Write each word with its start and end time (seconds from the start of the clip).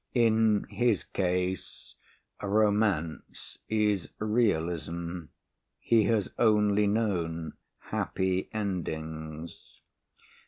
In 0.15 0.63
his 0.71 1.03
case, 1.03 1.93
romance 2.41 3.59
is 3.69 4.09
realism. 4.17 5.25
He 5.79 6.05
has 6.05 6.33
only 6.39 6.87
known 6.87 7.53
happy 7.77 8.49
endings. 8.51 9.79